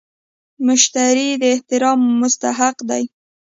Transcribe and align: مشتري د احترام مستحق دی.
مشتري 0.67 1.27
د 1.41 1.43
احترام 1.55 1.99
مستحق 2.21 2.77
دی. 2.89 3.03